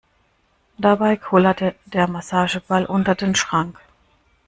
[0.79, 3.77] Dabei kullerte der Massageball unter den Schrank.